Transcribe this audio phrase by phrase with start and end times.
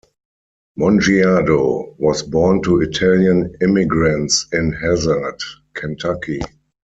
[0.79, 5.37] Mongiardo was born to Italian immigrants in Hazard,
[5.75, 6.39] Kentucky.